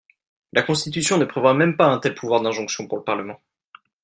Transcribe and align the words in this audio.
La 0.53 0.63
Constitution 0.63 1.19
ne 1.19 1.25
prévoit 1.25 1.53
même 1.53 1.77
pas 1.77 1.85
un 1.85 1.99
tel 1.99 2.15
pouvoir 2.15 2.41
d’injonction 2.41 2.87
pour 2.87 2.97
le 2.97 3.03
Parlement. 3.03 3.39